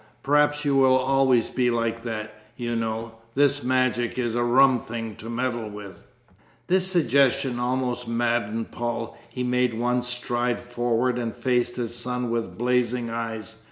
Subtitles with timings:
[0.23, 3.13] Perhaps you will always be like that, you know.
[3.35, 6.07] This magic is a rum thing to meddle with."
[6.65, 9.15] This suggestion almost maddened Paul.
[9.29, 13.57] He made one stride forward, and faced his son with blazing eyes.